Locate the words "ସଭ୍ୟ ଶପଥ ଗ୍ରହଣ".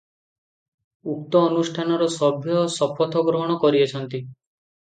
2.15-3.59